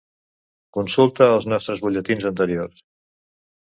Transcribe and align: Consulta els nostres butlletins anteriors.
Consulta 0.77 1.29
els 1.35 1.47
nostres 1.53 1.87
butlletins 1.87 2.29
anteriors. 2.35 2.87